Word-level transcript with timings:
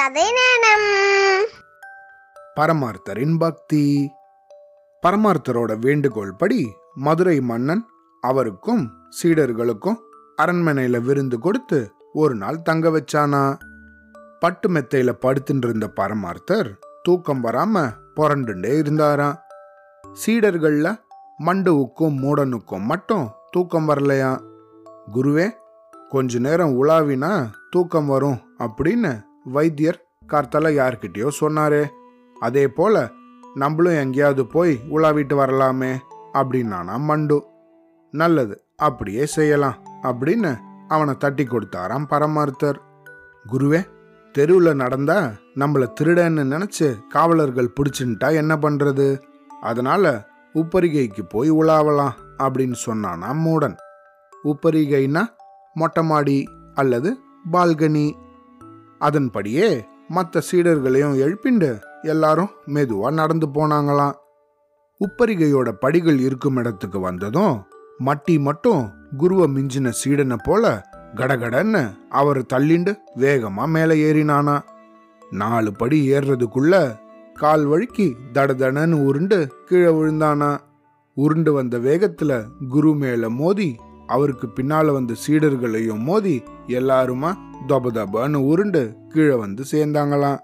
கதை 0.00 0.22
நேரம். 0.22 1.46
பரமார்த்தரின் 2.60 3.38
பக்தி. 3.38 4.10
பரமார்த்தரோட 5.06 5.78
வேண்டுகோள் 5.78 6.34
படி 6.34 6.72
மதுரை 6.94 7.40
மன்னன் 7.40 7.86
அவருக்கும் 8.20 8.90
சீடர்களுக்கும் 9.22 9.96
அரண்மனையில 10.42 11.00
விருந்து 11.00 11.38
கொடுத்து 11.38 11.92
ஒரு 12.12 12.34
நாள் 12.34 12.62
தங்க 12.62 12.88
வச்சானா. 12.88 13.58
பட்டு 14.40 14.70
மெத்தையில 14.70 15.12
படுத்துட்டு 15.20 15.64
இருந்த 15.64 15.90
பரமார்த்தர் 15.96 16.78
தூக்கம் 17.02 17.44
வராம 17.44 17.92
புரண்டுண்டே 18.16 18.78
இருந்தாராம் 18.78 19.38
சீடர்கள்ல 20.26 21.00
மண்டுவுக்கும் 21.46 22.16
மூடனுக்கும் 22.22 22.84
மட்டும் 22.84 23.30
தூக்கம் 23.50 23.88
வரலையா. 23.88 24.40
குருவே 25.14 25.50
கொஞ்ச 26.08 26.38
நேரம் 26.38 26.84
உலாவினா 26.84 27.46
தூக்கம் 27.70 28.06
வரும் 28.06 28.40
அப்படின்னு 28.58 29.28
வைத்தியர் 29.54 29.98
கார்த்தால 30.28 30.70
யார்கிட்டயோ 30.80 31.28
சொன்னாரே 31.40 31.82
அதே 32.40 32.64
போல 32.68 32.94
நம்மளும் 33.54 34.00
எங்கேயாவது 34.02 34.42
போய் 34.46 34.74
உலாவிட்டு 34.90 35.34
வரலாமே 35.34 35.92
அப்படின்னானா 36.32 36.96
மண்டு. 37.08 37.38
நல்லது 38.14 38.54
அப்படியே 38.76 39.24
செய்யலாம் 39.36 39.78
அப்படின்னு 40.02 40.52
அவனை 40.88 41.14
தட்டி 41.18 41.44
கொடுத்தாராம் 41.44 42.06
பரமார்த்தர். 42.10 42.78
குருவே 43.44 43.80
தெருவில் 44.34 44.80
நடந்தா 44.82 45.18
நம்மளை 45.60 45.86
திருடன்னு 46.00 46.42
நினச்சி 46.54 46.88
காவலர்கள் 47.08 47.74
பிடிச்சுட்டா 47.76 48.28
என்ன 48.40 48.52
பண்ணுறது 48.56 49.06
அதனால 49.60 50.04
உப்பரிகைக்கு 50.54 51.22
போய் 51.28 51.50
உலாவலாம் 51.52 52.16
அப்படின்னு 52.38 52.76
சொன்னானா 52.86 53.30
மூடன். 53.44 53.76
உப்பரிகைனா 54.44 55.22
மொட்டை 55.74 56.02
மாடி 56.04 56.38
அல்லது 56.74 57.10
பால்கனி 57.52 58.06
அதன்படியே 59.06 59.68
மற்ற 60.08 60.40
சீடர்களையும் 60.50 61.18
எழுப்பிண்டு 61.24 61.70
எல்லாரும் 62.02 62.50
மெதுவா 62.74 63.08
நடந்து 63.12 63.46
போனாங்களாம். 63.54 64.16
உப்பரிகையோட 65.00 65.68
படிகள் 65.82 66.18
இருக்கும் 66.18 66.56
இடத்துக்கு 66.56 66.98
வந்ததும் 67.00 67.54
மட்டி 68.06 68.36
மட்டும் 68.38 68.82
குருவ 69.18 69.46
மிஞ்சின 69.56 69.92
சீடனை 70.00 70.38
போல 70.42 70.64
கடகடன்னு 71.14 71.82
அவர் 72.10 72.40
தள்ளிண்டு 72.52 72.92
வேகமா 73.16 73.64
மேலே 73.74 73.96
ஏறினானா. 74.08 74.56
நாலு 75.30 75.70
படி 75.72 75.98
ஏறுறதுக்குள்ள 76.12 76.74
கால் 77.34 77.64
வழுக்கி 77.64 78.08
தடதடன்னு 78.34 78.96
உருண்டு 79.08 79.38
கீழே 79.68 79.90
விழுந்தானா. 79.98 80.50
உருண்டு 81.16 81.52
வந்த 81.52 81.78
வேகத்துல 81.78 82.32
குரு 82.68 82.92
மேல 82.94 83.30
மோதி 83.30 83.70
அவருக்கு 84.10 84.48
பின்னால 84.56 84.92
வந்த 84.92 85.14
சீடர்களையும் 85.26 85.98
மோதி 85.98 86.42
எல்லாருமா 86.66 87.34
தொப 87.66 88.28
உருண்டு 88.28 88.96
கீழே 89.08 89.34
வந்து 89.34 89.64
சேர்ந்தாங்களாம். 89.70 90.38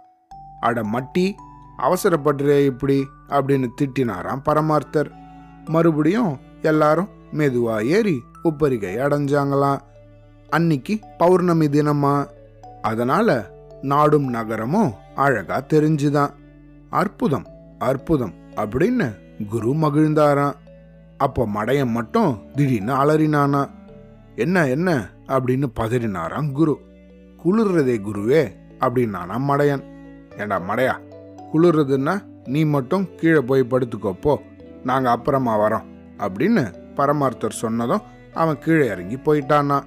அட 0.61 0.83
மட்டி 0.83 1.33
அவசரப்படுறே 1.79 2.65
இப்படி 2.65 3.07
அப்படின்னு 3.29 3.69
திட்டினாராம் 3.83 4.43
பரமார்த்தர். 4.49 5.11
மறுபடியும் 5.65 6.39
எல்லாரும் 6.63 7.09
மெதுவா 7.33 7.85
ஏறி 7.85 8.23
உப்பரிகை 8.45 8.95
அடைஞ்சாங்களாம். 9.01 9.81
அன்னைக்கு 10.51 10.99
பௌர்ணமி 11.19 11.67
தினமா. 11.67 12.27
அதனால 12.83 13.51
நாடும் 13.83 14.35
நகரமும் 14.35 14.95
அழகா 15.15 15.61
தெரிஞ்சுதான். 15.61 16.31
அற்புதம் 16.91 17.47
அற்புதம் 17.79 18.33
அப்படின்னு 18.57 19.15
குரு 19.49 19.73
மகிழ்ந்தாராம். 19.73 20.55
அப்போ 21.19 21.49
மடையன் 21.55 21.91
மட்டும் 21.91 22.39
திடீர்னு 22.55 22.95
அலறினானா. 22.95 23.71
என்ன 24.37 24.69
என்ன? 24.69 25.09
அப்படின்னு 25.27 25.67
பதறினாராம் 25.81 26.53
குரு. 26.53 26.81
குளிர்றதே 27.45 28.01
குருவே 28.01 28.53
அப்படின்னானா 28.81 29.39
மடையன். 29.49 29.83
ஏண்டா 30.39 30.61
மடையா 30.61 30.95
குளிர்றதுன்னா 31.53 32.25
நீ 32.45 32.65
மட்டும் 32.65 33.15
கீழே 33.17 33.41
போய் 33.41 33.67
படுத்துக்கோப்போ 33.71 34.37
நாங்கள் 34.85 35.13
அப்புறமா 35.13 35.59
வரோம் 35.59 35.85
அப்படின்னு 36.19 36.75
பரமார்த்தர் 36.97 37.51
சொன்னதும் 37.51 38.03
அவன் 38.35 38.59
கீழே 38.59 38.87
இறங்கி 38.87 39.17
போயிட்டானா. 39.17 39.83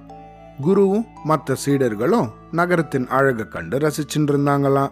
குருவும் 0.62 1.04
மற்ற 1.24 1.54
சீடர்களும் 1.66 2.28
நகரத்தின் 2.52 3.06
அழகை 3.06 3.44
கண்டு 3.48 3.78
ரசிச்சுட்டு 3.78 4.30
இருந்தாங்களாம் 4.30 4.90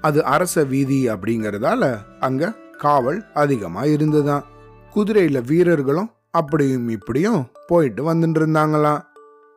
அது 0.00 0.24
அரச 0.24 0.64
வீதி 0.64 1.08
அப்படிங்கிறதால 1.08 1.98
அங்க 2.20 2.54
காவல் 2.78 3.32
அதிகமாக 3.32 3.88
இருந்துதான் 3.88 4.44
குதிரையில 4.94 5.38
வீரர்களும் 5.46 6.10
அப்படியும் 6.30 6.88
இப்படியும் 6.88 7.40
போயிட்டு 7.66 8.14
வந்துட்டு 8.14 8.38
இருந்தாங்களாம். 8.40 9.00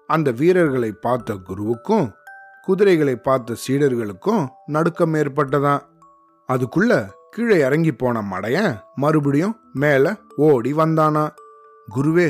அந்த 0.07 0.31
வீரர்களை 0.31 0.91
பார்த்த 0.91 1.33
குருவுக்கும் 1.33 2.07
குதிரைகளை 2.65 3.15
பார்த்த 3.15 3.55
சீடர்களுக்கும் 3.67 4.47
நடுக்கம் 4.65 5.13
ஏற்பட்டதாம். 5.13 5.83
அதுக்குள்ள 6.49 7.09
கீழே 7.31 7.57
இறங்கி 7.59 7.91
போன 7.91 8.21
மடையன் 8.21 8.77
மறுபடியும் 8.95 9.59
மேல 9.73 10.15
ஓடி 10.35 10.73
வந்தானா 10.73 11.29
குருவே 11.95 12.29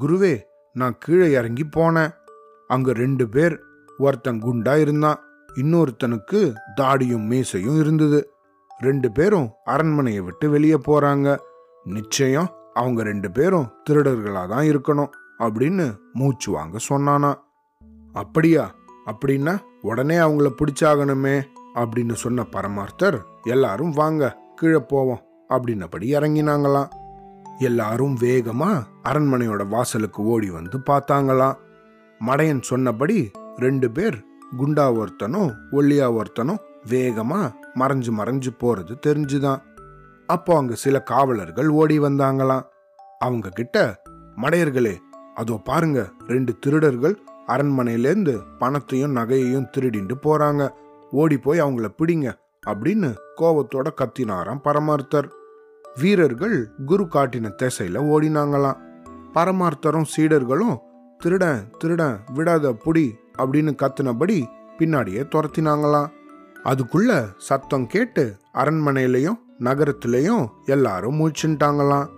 குருவே 0.00 0.34
நான் 0.72 0.98
கீழே 0.98 1.30
இறங்கி 1.30 1.64
போனேன். 1.76 2.12
அங்க 2.68 2.92
ரெண்டு 2.92 3.28
பேர் 3.28 3.60
ஒருத்தன் 3.98 4.42
குண்டா 4.42 4.74
இருந்தான் 4.80 5.20
இன்னொருத்தனுக்கு 5.54 6.54
தாடியும் 6.80 7.26
மீசையும் 7.32 7.78
இருந்தது. 7.78 8.20
ரெண்டு 8.80 9.12
பேரும் 9.12 9.48
அரண்மனையை 9.64 10.20
விட்டு 10.20 10.50
வெளியே 10.50 10.78
போறாங்க. 10.86 11.36
நிச்சயம் 11.84 12.50
அவங்க 12.74 13.02
ரெண்டு 13.02 13.30
பேரும் 13.30 13.70
திருடர்களாக 13.90 14.48
தான் 14.48 14.66
இருக்கணும் 14.66 15.10
அப்படின்னு 15.38 15.96
மூச்சு 16.12 16.52
வாங்க 16.52 16.78
சொன்னானா. 16.88 17.34
அப்படியா? 18.12 18.74
அப்படின்னா 19.06 19.58
உடனே 19.82 20.16
அவங்கள 20.16 20.52
பிடிச்சாகணுமே 20.58 21.42
அப்படின்னு 21.74 22.12
சொன்ன 22.12 22.46
பரமார்த்தர் 22.52 23.20
எல்லாரும் 23.42 23.90
வாங்க 23.90 24.38
கீழே 24.54 24.78
போவோம் 24.78 25.22
அப்படின்னபடி 25.48 26.10
இறங்கினாங்களாம். 26.10 26.88
எல்லாரும் 27.58 28.18
வேகமா 28.18 28.82
அரண்மனையோட 29.04 29.68
வாசலுக்கு 29.68 30.22
ஓடி 30.22 30.50
வந்து 30.50 30.78
பார்த்தாங்களாம். 30.78 31.56
மடையன் 32.26 32.62
சொன்னபடி 32.62 33.30
ரெண்டு 33.56 33.90
பேர் 33.90 34.24
குண்டா 34.58 34.94
ஒருத்தனும் 34.94 35.54
ஒல்லியா 35.72 36.20
ஒருத்தனும் 36.20 36.58
வேகமா 36.88 37.52
மறைஞ்சு 37.74 38.10
மறைஞ்சு 38.18 38.48
போறது 38.60 38.98
தெரிஞ்சுதான். 39.06 39.62
அப்போ 40.26 40.56
அங்க 40.56 40.74
சில 40.74 41.02
காவலர்கள் 41.02 41.68
ஓடி 41.68 41.98
வந்தாங்களாம். 41.98 42.62
அவங்க 43.18 43.48
கிட்ட 43.48 44.02
மடையர்களே 44.36 44.96
அதோ 45.34 45.60
பாருங்க 45.64 46.10
ரெண்டு 46.26 46.58
திருடர்கள் 46.58 47.18
அரண்மனையிலேருந்து 47.46 48.42
பணத்தையும் 48.58 49.16
நகையையும் 49.16 49.68
திருடிண்டு 49.76 50.14
போறாங்க. 50.22 50.68
ஓடி 51.10 51.38
போய் 51.38 51.62
அவங்கள 51.62 51.88
பிடிங்க 51.98 52.32
அப்படின்னு 52.66 53.14
கோவத்தோட 53.36 53.88
கத்தினாராம் 53.96 54.64
பரமார்த்தர். 54.64 55.28
வீரர்கள் 56.00 56.70
குரு 56.86 57.04
காட்டின 57.04 57.52
திசையில 57.62 58.02
ஓடினாங்களாம். 58.12 58.80
பரமார்த்தரும் 59.34 60.10
சீடர்களும் 60.16 60.76
திருடன் 61.18 61.70
திருடன் 61.78 62.20
விடாத 62.34 62.76
புடி 62.84 63.12
அப்படின்னு 63.38 63.72
கத்தினபடி 63.82 64.44
பின்னாடியே 64.78 65.22
துரத்தினாங்களாம். 65.34 66.10
அதுக்குள்ள 66.64 67.28
சத்தம் 67.36 67.86
கேட்டு 67.86 68.36
அரண்மனையிலையும் 68.54 69.38
நகரத்திலையும் 69.66 70.44
எல்லாரும் 70.66 71.18
மூச்சுட்டாங்களாம் 71.20 72.10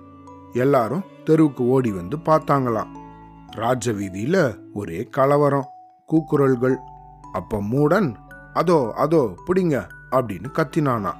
எல்லாரும் 0.52 1.06
தெருவுக்கு 1.24 1.62
ஓடி 1.66 1.90
வந்து 1.92 2.16
பார்த்தாங்களாம். 2.28 2.90
ராஜ 3.60 3.92
வீதியில 3.92 4.36
ஒரே 4.72 5.00
கலவரம் 5.16 5.70
கூக்குரல்கள். 6.08 6.76
அப்ப 7.32 7.60
மூடன் 7.72 8.08
அதோ 8.52 8.78
அதோ 9.04 9.22
பிடிங்க 9.46 9.76
அப்படின்னு 10.16 10.48
கத்தினானா 10.58 11.12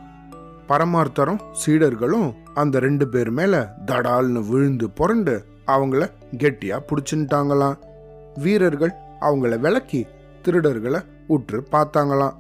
பரமார்த்தரும் 0.68 1.40
சீடர்களும் 1.62 2.28
அந்த 2.54 2.80
ரெண்டு 2.84 3.06
பேர் 3.08 3.30
மேல 3.30 3.54
தடால்னு 3.86 4.40
விழுந்து 4.48 4.86
புரண்டு 4.90 5.34
அவங்கள 5.66 6.04
கெட்டியா 6.42 6.76
புடிச்சுட்டாங்களாம். 6.88 7.78
வீரர்கள் 8.34 8.94
அவங்கள 9.20 9.58
விளக்கி 9.58 10.00
திருடர்களை 10.44 11.00
உற்று 11.26 11.58
பார்த்தாங்களாம். 11.72 12.36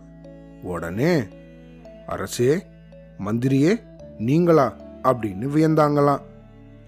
உடனே 0.62 1.12
அரசே 2.06 2.52
மந்திரியே 3.18 3.80
நீங்களா? 4.18 4.76
அப்படின்னு 5.02 5.48
வியந்தாங்களாம். 5.54 6.18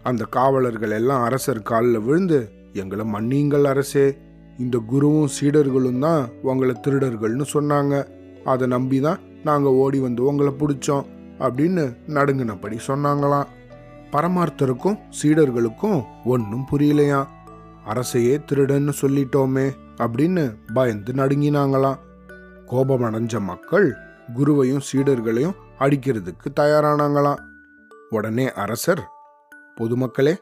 அந்த 0.03 0.25
காவலர்கள் 0.25 0.91
எல்லாம் 0.91 1.23
அரசர் 1.23 1.63
காலில் 1.63 2.01
விழுந்து 2.01 2.51
எங்களை 2.73 3.05
மன்னியுங்கள் 3.13 3.63
அரசே. 3.63 4.17
இந்த 4.59 4.83
குருவும் 4.93 5.29
சீடர்களும் 5.41 5.99
தான் 5.99 6.29
உங்களை 6.43 6.75
திருடர்கள்னு 6.87 7.45
சொன்னாங்க. 7.53 8.07
அதை 8.45 8.67
நம்பி 8.67 9.01
தான் 9.01 9.19
நாங்கள் 9.45 9.73
ஓடி 9.73 9.99
வந்து 9.99 10.25
உங்களை 10.25 10.53
பிடிச்சோம் 10.53 11.05
அப்படின்னு 11.39 11.97
நடுங்கினபடி 12.09 12.79
சொன்னாங்களாம். 12.87 13.45
பரமார்த்தருக்கும் 14.13 14.99
சீடர்களுக்கும் 15.23 16.05
ஒன்றும் 16.25 16.67
புரியலையா 16.73 17.27
அரசையே 17.93 18.39
திருடன்னு 18.53 18.93
சொல்லிட்டோமே 19.01 19.71
அப்படின்னு 19.97 20.55
பயந்து 20.75 21.13
நடுங்கினாங்களாம். 21.13 21.99
கோபமடைஞ்ச 22.67 23.41
மக்கள் 23.41 23.95
குருவையும் 24.37 24.81
சீடர்களையும் 24.93 25.53
அடிக்கிறதுக்கு 25.79 26.49
தயாரானாங்களாம். 26.61 27.39
உடனே 28.11 28.53
அரசர் 28.53 29.03
பொதுமக்களே 29.81 30.37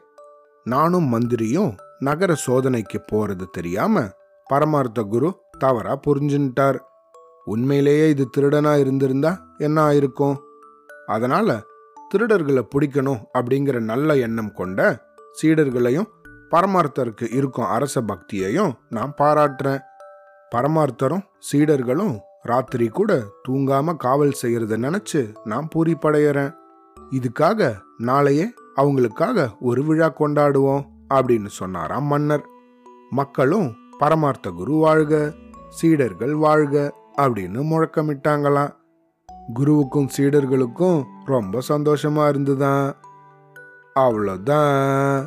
நானும் 0.63 1.13
மந்திரியும் 1.13 1.77
நகர 1.99 2.35
சோதனைக்கு 2.47 2.97
போறது 3.11 3.45
தெரியாம 3.51 4.09
பரமார்த்த 4.53 5.03
குரு 5.03 5.39
தவறா 5.59 5.99
புரிஞ்சுட்டார் 6.07 6.77
உண்மையிலேயே 7.45 8.09
இது 8.09 8.29
திருடனா 8.37 8.77
இருந்திருந்தா 8.77 9.45
என்ன 9.57 9.87
ஆயிருக்கும்? 9.87 10.37
அதனால 11.05 11.61
திருடர்களை 12.13 12.67
பிடிக்கணும் 12.75 13.23
அப்படிங்கிற 13.37 13.79
நல்ல 13.79 14.17
எண்ணம் 14.17 14.51
கொண்ட 14.51 15.05
சீடர்களையும் 15.41 16.07
பரமார்த்தருக்கு 16.51 17.33
இருக்கும் 17.33 17.65
அரச 17.65 18.01
பக்தியையும் 18.01 18.73
நான் 18.89 19.13
பாராட்டுறேன். 19.21 19.79
பரமார்த்தரும் 20.55 21.23
சீடர்களும் 21.51 22.19
ராத்திரி 22.45 22.87
கூட 22.87 23.23
தூங்காம 23.47 23.95
காவல் 23.95 24.33
செய்யறத 24.41 24.77
நினைச்சு 24.77 25.35
நான் 25.43 25.67
பூரிப்படையறேன் 25.75 26.53
இதுக்காக 27.11 27.73
நாளையே 27.97 28.53
அவங்களுக்காக 28.75 29.49
ஒரு 29.59 29.83
விழா 29.83 30.13
கொண்டாடுவோம் 30.19 30.85
அப்படின்னு 31.13 31.45
சொன்னாராம் 31.45 32.03
மன்னர். 32.03 32.45
மக்களும் 33.09 33.75
பரமார்த்த 33.97 34.49
குரு 34.49 34.73
வாழ்க 34.73 35.33
சீடர்கள் 35.69 36.35
வாழ்க 36.35 36.93
அப்படின்னு 37.17 37.59
முழக்கமிட்டாங்களாம். 37.71 38.75
குருவுக்கும் 39.53 40.09
சீடர்களுக்கும் 40.17 41.03
ரொம்ப 41.25 41.59
சந்தோஷமா 41.69 42.29
இருந்துதான். 42.29 42.95
அவ்வளோதான் 43.99 45.25